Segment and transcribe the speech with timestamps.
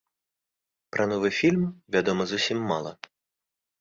[0.95, 1.63] Пра новы фільм
[1.97, 2.91] вядома зусім мала.